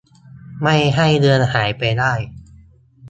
[0.61, 2.13] ไม่ให้เลือนหายไปได้